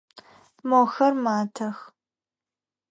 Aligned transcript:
Мохэр 0.69 1.13
матэх. 1.23 1.77